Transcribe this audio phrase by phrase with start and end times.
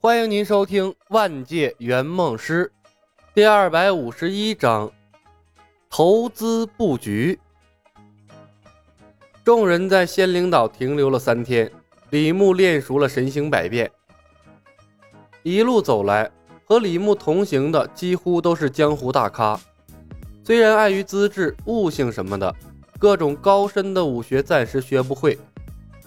[0.00, 2.70] 欢迎您收听《万界圆梦师》
[3.34, 4.88] 第二百五十一章：
[5.90, 7.36] 投资布局。
[9.42, 11.68] 众人在仙灵岛停留了三天，
[12.10, 13.90] 李牧练熟了神行百变。
[15.42, 16.30] 一路走来，
[16.64, 19.60] 和李牧同行的几乎都是江湖大咖。
[20.44, 22.54] 虽然碍于资质、悟性什么的，
[23.00, 25.36] 各种高深的武学暂时学不会，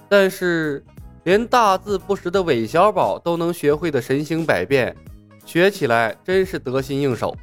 [0.08, 0.82] 但是。
[1.24, 4.95] 连大字不识的韦小宝都能学会的神行百变，
[5.45, 7.36] 学起来真是得心应手。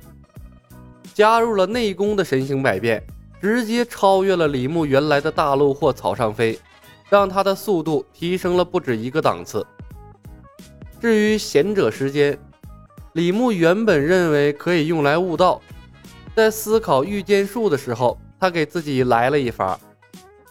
[1.15, 3.01] 加入了内功的神行百变，
[3.41, 6.59] 直接超越了李牧原来的大陆或草上飞，
[7.09, 9.65] 让他的速度提升了不止一个档次。
[11.01, 12.37] 至于贤者时间，
[13.13, 15.63] 李牧原本认为可以用来悟道，
[16.35, 19.79] 在思考御剑术的时候，他给自己来了一发，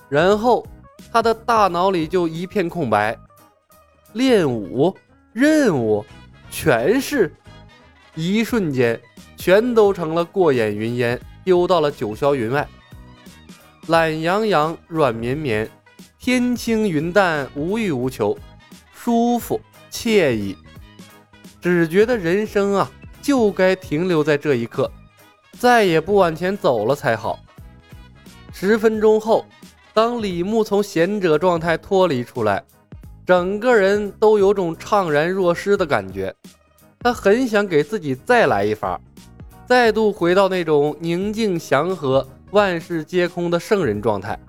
[0.08, 0.66] 然后。
[1.09, 3.18] 他的大脑里就一片空白，
[4.18, 4.94] 练武、
[5.32, 6.04] 任务，
[6.50, 7.32] 全是，
[8.16, 9.00] 一瞬间，
[9.38, 12.68] 全都成了过眼云烟，丢到了九霄云外。
[13.88, 15.70] 懒洋洋，软绵绵，
[16.20, 18.36] 天清云淡，无欲无求，
[18.92, 20.58] 舒服惬意，
[21.62, 24.92] 只觉得人生啊，就该停留在这一刻，
[25.52, 27.40] 再也不往前走了才好。
[28.52, 29.46] 十分钟后。
[29.94, 32.64] 当李牧从贤者状态脱离出来，
[33.28, 36.33] 整个人都有种怅然若失的感觉。
[36.97, 38.97] 他很想给自己再来一发，
[39.66, 44.39] 再度回到那种宁静祥和、万事皆空的圣人状态。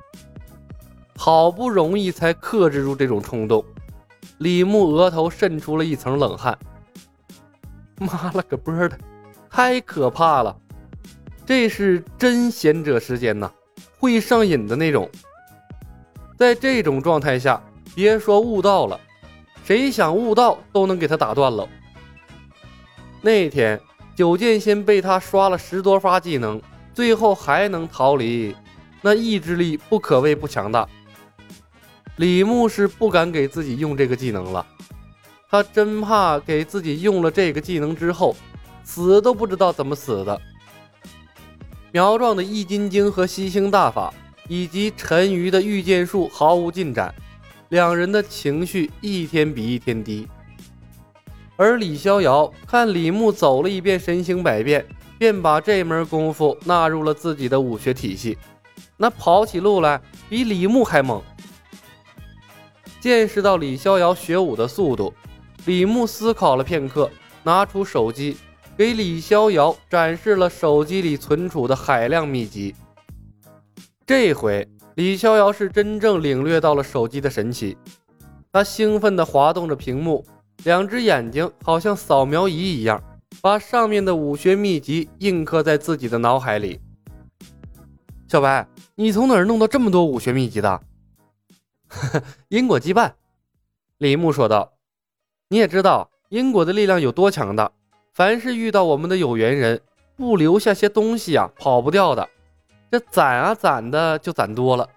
[1.17, 3.65] 好不容易才克制住这种冲动，
[4.39, 6.57] 李牧额头渗出了一层冷汗。
[7.99, 8.97] 妈了个波的，
[9.51, 10.57] 太可怕了！
[11.45, 13.51] 这是真贤者时间呐，
[13.99, 15.11] 会上瘾的那种。
[16.39, 17.61] 在这种状态下，
[17.99, 19.01] 别说悟道了，
[19.65, 21.69] 谁想悟道都能给他打断了。
[23.21, 23.81] 那天
[24.15, 26.63] 九剑仙被他刷了十多发技能，
[26.95, 28.55] 最后还能逃离，
[29.03, 30.89] 那意志力不可谓不强大。
[32.15, 34.65] 李牧是不敢给自己用这个技能了，
[35.51, 38.37] 他真怕给自己用了这个技能之后，
[38.85, 40.41] 死都不知道怎么死的。
[41.91, 44.15] 苗壮的易筋经和吸星大法。
[44.51, 47.15] 以及陈鱼的御剑术毫无进展，
[47.71, 50.27] 两人的情绪一天比一天低。
[51.57, 54.87] 而李逍遥看李牧走了一遍神行百变，
[55.19, 58.39] 便把这门功夫纳入了自己的武学体系，
[58.97, 61.21] 那跑起路来比李牧还猛。
[63.01, 65.13] 见识到李逍遥学武的速度，
[65.67, 67.11] 李牧思考了片刻，
[67.43, 68.37] 拿出手机
[68.77, 72.75] 给李逍遥展示了手机里存储的海量秘籍。
[74.07, 74.67] 这回
[74.99, 77.77] 李逍遥是真正领略到了手机的神奇，
[78.51, 80.27] 他兴奋地滑动着屏幕，
[80.65, 83.01] 两只眼睛好像扫描仪一样，
[83.41, 86.81] 把上面的武学秘籍印刻在自己的脑海里。
[88.27, 88.67] 小白，
[88.97, 90.81] 你从哪儿弄到这么多武学秘籍的？
[92.51, 93.13] 因果羁绊，
[93.99, 94.73] 李牧说道。
[95.49, 97.71] 你也知道因果的力量有多强大，
[98.15, 99.81] 凡是遇到我们的有缘人，
[100.17, 102.29] 不留下些东西啊，跑不掉的。
[102.91, 104.89] 这攒啊攒的就攒多了。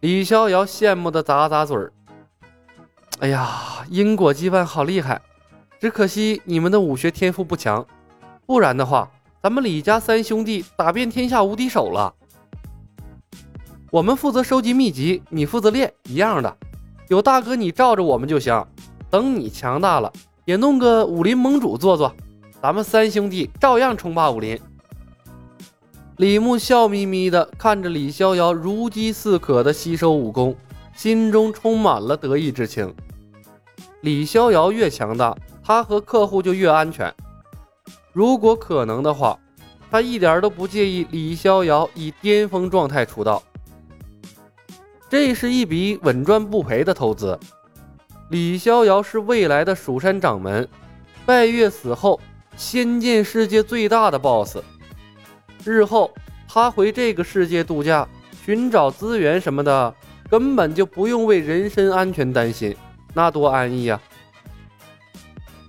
[0.00, 1.92] 李逍遥羡慕的咂咂嘴儿
[3.20, 5.22] ：“哎呀，因果羁绊好厉害，
[5.80, 7.86] 只可惜你们的武学天赋不强，
[8.44, 12.12] 不然的话，咱们李家三兄弟打遍天下无敌手了。
[13.90, 16.56] 我们负责收集秘籍，你负责练，一样的。
[17.08, 18.66] 有大哥你罩着我们就行。
[19.08, 20.12] 等你强大了，
[20.46, 22.14] 也弄个武林盟主做做，
[22.60, 24.60] 咱们三兄弟照样称霸武林。”
[26.22, 30.54] 李牧笑眯眯地看着李逍遥如饥似渴地吸收武功，
[30.94, 32.94] 心中充满了得意之情。
[34.02, 37.12] 李逍遥越强大，他和客户就越安全。
[38.12, 39.36] 如果可能的话，
[39.90, 43.42] 他一点都不介意李逍遥以巅峰状态出道。
[45.10, 47.36] 这是一笔稳赚不赔的投资。
[48.30, 50.68] 李逍遥是未来的蜀山掌门，
[51.26, 52.20] 拜月死后，
[52.56, 54.58] 仙剑世界最大的 BOSS。
[55.64, 56.10] 日后
[56.48, 58.06] 他回这个世界度假、
[58.44, 59.94] 寻找资源什么的，
[60.28, 62.76] 根本就不用为人身安全担心，
[63.14, 64.00] 那多安逸呀！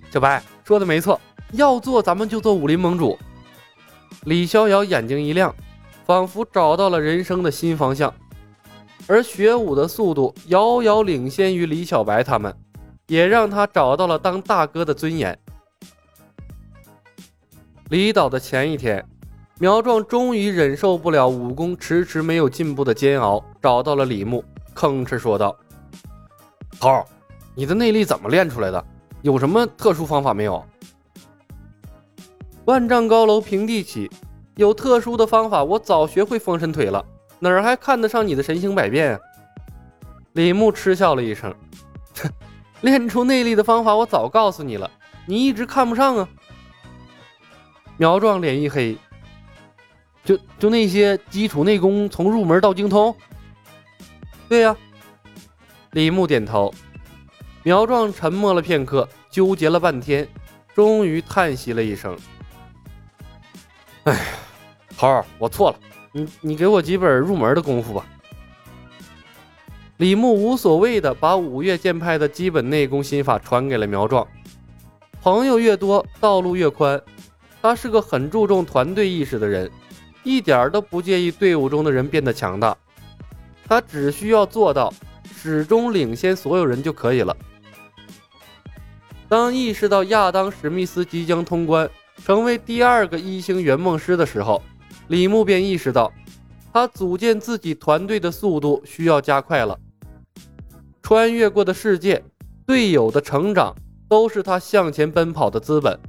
[0.10, 1.20] 小白说的没错，
[1.52, 3.18] 要做咱们就做武林盟主。
[4.26, 5.54] 李逍遥眼睛一亮，
[6.06, 8.14] 仿佛找到了人生的新方向。
[9.06, 12.56] 而学武的速度遥遥领先于李小白他们，
[13.08, 15.38] 也让他找到了当大哥的尊严。
[17.90, 19.06] 离岛的前一天。
[19.60, 24.44] 苗壮终于忍受不了武功迟迟没有进步的煎熬，找到了李牧，
[24.76, 25.56] 吭哧说道
[26.80, 27.06] ：“头，
[27.56, 28.84] 你的内力怎么练出来的？
[29.22, 30.66] 有什么特殊方法没有？
[32.66, 34.10] 万丈高楼平地起，
[34.56, 37.06] 有特殊的方法，我早学会封神腿了，
[37.40, 39.20] 哪儿还看得上你的神行百变啊？
[40.34, 41.54] 李牧嗤笑了一声，
[42.22, 42.30] 哼，
[42.82, 44.90] 练出内力的方法我早告诉你了，
[45.28, 46.28] 你一直看不上啊。
[47.98, 48.98] 苗壮脸一黑，
[50.24, 53.16] 就就那些基础内功，从入门到精通。
[54.48, 54.76] 对呀，
[55.92, 56.74] 李牧点头。
[57.64, 60.28] 苗壮沉默了片刻，纠结了半天，
[60.76, 62.18] 终于叹息了一声
[64.04, 64.20] ：“哎，
[64.98, 65.80] 猴儿，我错了，
[66.12, 68.06] 你你给我几本入门的功夫吧。”
[69.98, 74.28] 李牧无所谓的把五岳剑派的基本内功心法传给了苗壮。
[75.22, 77.02] 朋友越多，道路越宽。
[77.62, 79.72] 他是个很注重团队意识的人，
[80.24, 82.76] 一点都不介意队伍中的人变得强大。
[83.66, 84.94] 他只需要做到
[85.36, 87.36] 始终领先所有人就可以了。
[89.30, 91.90] 当意识到亚当·史密斯即将通关，
[92.24, 94.62] 成为第二个一星圆梦师的时候，
[95.08, 96.12] 李牧便意识到，
[96.72, 99.80] 他组建自己团队的速度需要加快了。
[101.02, 102.24] 穿越过的世界，
[102.66, 103.76] 队友的成长，
[104.08, 106.00] 都是他向前奔跑的资本。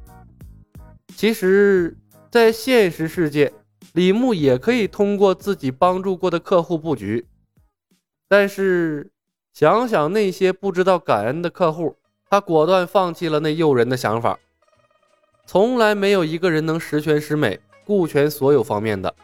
[1.16, 1.96] 其实，
[2.30, 3.52] 在现实世界，
[3.94, 7.28] 李牧也可以通过自己帮助过的客户布局，
[8.26, 9.12] 但是
[9.52, 11.96] 想想那些不知道感恩的客户。
[12.28, 14.36] 他果断放弃了那诱人的想法。
[15.46, 19.14] 从来没有一个人能十全十美、顾全所有方面的。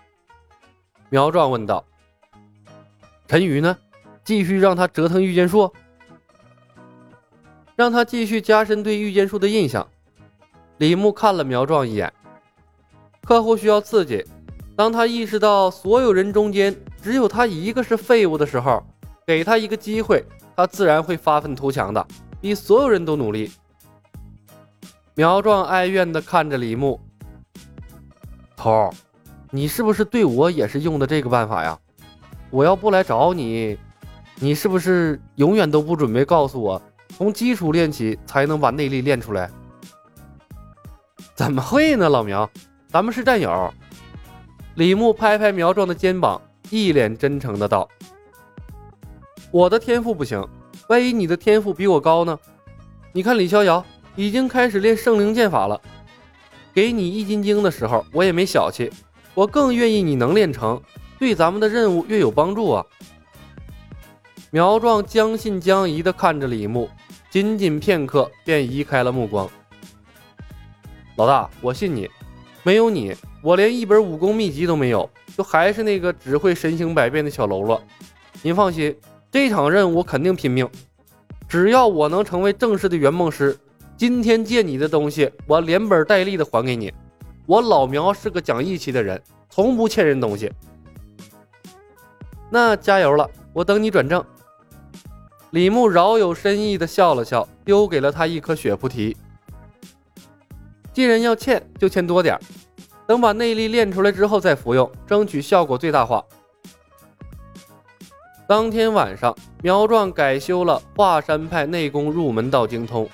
[1.08, 1.84] 苗壮问道
[3.26, 3.76] ：“陈宇呢？
[4.22, 5.72] 继续让他折腾御剑术，
[7.74, 9.90] 让他继续加深对御剑术的印象。”
[10.78, 12.12] 李牧看了苗壮一眼。
[13.24, 14.24] 客户需要刺激。
[14.80, 18.82] 当他意识到所有人中间只有他一个是废物的时候，
[19.26, 20.24] 给他一个机会，
[20.56, 22.06] 他自然会发愤图强的。
[22.40, 23.52] 比所有人都努力。
[25.14, 26.98] 苗壮哀怨地看着李牧
[28.56, 28.90] ：“头儿，
[29.50, 31.78] 你是不是对我也是用的这个办法呀？
[32.48, 33.76] 我要不来找你，
[34.36, 36.80] 你是不是永远都不准备告诉我，
[37.18, 39.50] 从基础练起才能把内力练出来
[41.36, 42.50] ？”“怎么会呢，老苗，
[42.88, 43.70] 咱们是战友。”
[44.74, 46.40] 李牧拍拍苗壮的肩膀，
[46.70, 47.88] 一脸真诚的道
[49.50, 50.46] ：“我的天赋不行。”
[50.88, 52.36] 万一你的天赋比我高呢？
[53.12, 53.84] 你看李逍遥
[54.16, 55.80] 已经开始练圣灵剑法了。
[56.72, 58.90] 给你易筋经的时候，我也没小气，
[59.34, 60.80] 我更愿意你能练成，
[61.18, 62.86] 对咱们的任务越有帮助啊。
[64.50, 66.88] 苗壮将信将疑的看着李牧，
[67.28, 69.48] 仅仅片刻便移开了目光。
[71.16, 72.08] 老大，我信你，
[72.62, 77.82] 没有你，我连一本武功秘籍都没有，就还是那个只会神行百变的小喽啰。
[78.42, 78.94] 您放心。
[79.32, 80.68] 这场任务我肯定拼命，
[81.48, 83.56] 只要我能成为正式的圆梦师，
[83.96, 86.92] 今天借你的东西，我连本带利的还给你。
[87.46, 90.50] 我老苗是个讲义气的人，从不欠人东西。
[92.50, 94.24] 那加油了，我等你转正。
[95.50, 99.16] 李牧饶有深意的笑了笑，丢给了他一颗血菩提。
[101.00, 102.40] 既然要欠，就欠多点儿
[103.06, 106.22] 等把内力练出来之后再服用，争取效果最大化。
[108.46, 113.08] 当天晚上，苗壮改修了华山派内功入门到精通，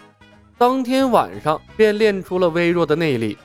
[0.58, 3.38] 当天晚上便练出了微弱的内力。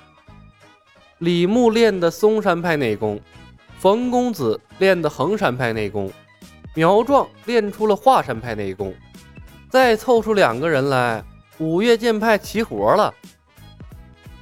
[1.20, 3.22] 李牧练的嵩山派内功，
[3.78, 6.12] 冯公子练的衡山派内功，
[6.74, 8.92] 苗壮练出了华山派内功，
[9.70, 11.24] 再凑出两个人来，
[11.60, 13.14] 五岳剑派齐活了。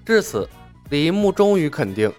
[0.09, 0.49] 至此，
[0.89, 2.11] 李牧终于肯定，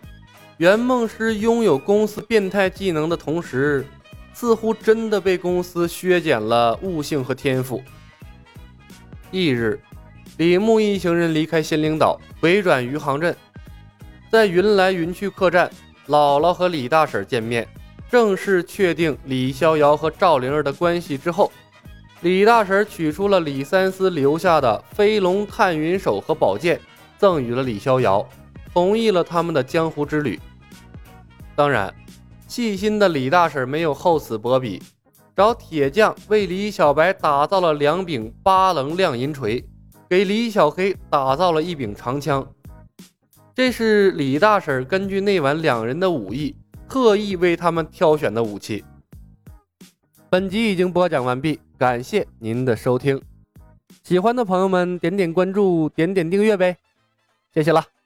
[0.59, 3.85] 圆梦师拥有公司变态技能的同时。
[4.33, 7.83] 似乎真的被公司削减了悟性和天赋。
[9.33, 9.81] 翌日，
[10.37, 13.37] 李牧一行人离开仙灵岛，回转余杭镇，
[14.31, 15.69] 在云来云去客栈，
[16.07, 17.67] 姥姥和李大婶见面，
[18.09, 21.51] 正式确定李逍遥和赵灵儿的关系之后，
[22.21, 26.81] 李大婶取出了李三思留下的飞龙探云手和宝剑，
[27.21, 28.27] 赠予了李逍遥，
[28.73, 30.41] 同意了他们的江湖之旅。
[31.55, 31.95] 当然。
[32.49, 34.83] 细心的李大婶没有厚此薄彼，
[35.37, 39.65] 找铁匠为李小白打造了两柄八棱亮银锤，
[40.09, 42.45] 给李小黑打造了一柄长枪。
[43.55, 46.57] 这是李大婶根据那晚两人的武艺，
[46.89, 48.83] 特意为他们挑选的武器。
[50.29, 53.23] 本集已经播讲完毕，感谢您的收听。
[54.03, 56.77] 喜欢的朋友们点点关注，点点订阅呗，
[57.53, 58.00] 谢谢了。